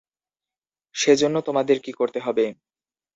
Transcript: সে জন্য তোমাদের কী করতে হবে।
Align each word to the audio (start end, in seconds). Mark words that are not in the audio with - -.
সে 0.95 1.11
জন্য 1.15 1.35
তোমাদের 1.41 1.77
কী 1.79 1.91
করতে 1.91 2.19
হবে। 2.19 2.45